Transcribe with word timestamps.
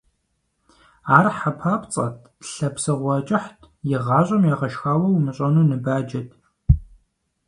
Ар 1.17 1.27
хьэ 1.37 1.51
папцӀэт, 1.59 2.17
лъэ 2.51 2.69
псыгъуэ 2.73 3.15
кӀыхьт, 3.27 3.59
игъащӀэм 3.95 4.43
ягъэшхауэ 4.53 5.07
умыщӀэну 5.11 5.67
ныбаджэт. 5.69 6.29